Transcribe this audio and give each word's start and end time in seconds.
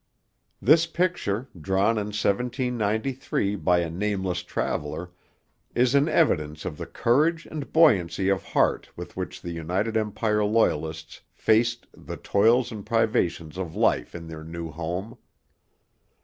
This 0.59 0.87
picture, 0.87 1.47
drawn 1.55 1.99
in 1.99 2.07
1793 2.07 3.55
by 3.57 3.81
a 3.81 3.89
nameless 3.91 4.41
traveller, 4.41 5.11
is 5.75 5.93
an 5.93 6.09
evidence 6.09 6.65
of 6.65 6.79
the 6.79 6.87
courage 6.87 7.45
and 7.45 7.71
buoyancy 7.71 8.27
of 8.27 8.41
heart 8.43 8.89
with 8.95 9.15
which 9.15 9.43
the 9.43 9.51
United 9.51 9.95
Empire 9.95 10.43
Loyalists 10.43 11.21
faced 11.35 11.85
the 11.95 12.17
toils 12.17 12.71
and 12.71 12.83
privations 12.83 13.59
of 13.59 13.75
life 13.75 14.15
in 14.15 14.27
their 14.27 14.43
new 14.43 14.71
home. 14.71 15.19